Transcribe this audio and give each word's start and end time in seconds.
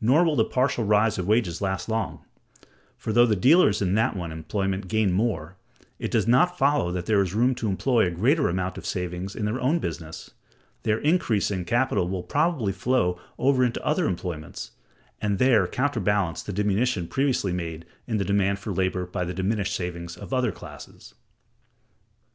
Nor 0.00 0.24
will 0.24 0.36
the 0.36 0.44
partial 0.46 0.84
rise 0.84 1.18
of 1.18 1.26
wages 1.28 1.60
last 1.60 1.86
long: 1.86 2.24
for, 2.96 3.12
though 3.12 3.26
the 3.26 3.36
dealers 3.36 3.82
in 3.82 3.92
that 3.94 4.16
one 4.16 4.32
employment 4.32 4.88
gain 4.88 5.12
more, 5.12 5.58
it 5.98 6.10
does 6.10 6.26
not 6.26 6.56
follow 6.56 6.90
that 6.92 7.04
there 7.04 7.20
is 7.20 7.34
room 7.34 7.54
to 7.56 7.68
employ 7.68 8.06
a 8.06 8.10
greater 8.10 8.48
amount 8.48 8.78
of 8.78 8.86
savings 8.86 9.36
in 9.36 9.44
their 9.44 9.60
own 9.60 9.78
business: 9.78 10.30
their 10.82 10.96
increasing 11.00 11.66
capital 11.66 12.08
will 12.08 12.22
probably 12.22 12.72
flow 12.72 13.20
over 13.36 13.62
into 13.62 13.84
other 13.84 14.06
employments, 14.06 14.70
and 15.20 15.38
there 15.38 15.66
counterbalance 15.66 16.42
the 16.42 16.54
diminution 16.54 17.06
previously 17.06 17.52
made 17.52 17.84
in 18.06 18.16
the 18.16 18.24
demand 18.24 18.58
for 18.58 18.72
labor 18.72 19.04
by 19.04 19.26
the 19.26 19.34
diminished 19.34 19.74
savings 19.76 20.16
of 20.16 20.32
other 20.32 20.52
classes. 20.52 21.12